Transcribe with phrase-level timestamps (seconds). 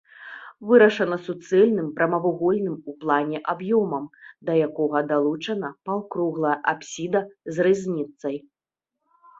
[0.69, 4.05] Вырашана суцэльным прамавугольным у плане аб'ёмам,
[4.49, 7.21] да якога далучана паўкруглая апсіда
[7.57, 8.37] з рызніцай.